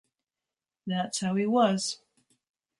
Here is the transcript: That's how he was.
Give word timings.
That's 0.87 1.19
how 1.19 1.35
he 1.35 1.45
was. 1.45 1.99